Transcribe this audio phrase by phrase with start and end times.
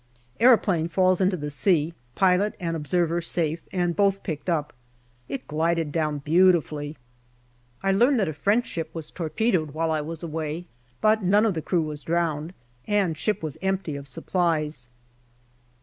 [0.39, 4.73] Aeroplane falls into the s^a; pilot and observer safe, and both picked up.
[5.29, 6.97] It glided down beautifully.
[7.83, 10.65] I learn that a French ship was torpedoed while I was away,
[11.01, 12.55] but none of the crew was drowned,
[12.87, 14.89] and ship was empty of supplies.